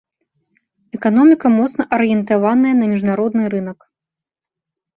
[0.97, 3.79] Эканоміка моцна арыентаваная на міжнародны рынак.